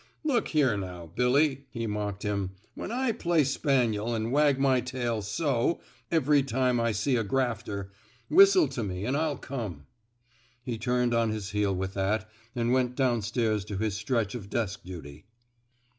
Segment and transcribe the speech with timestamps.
[0.23, 5.21] Look here, now, Billy," he mocked him, when I play spaniel, an' wag my tail
[5.21, 5.79] so,
[6.11, 7.91] ev'ry time I see a grafter,
[8.27, 9.85] whistle to me an' I'll come."
[10.63, 14.49] He turned on his heel with that, and went down stairs to his stretch of
[14.49, 15.27] desk duty.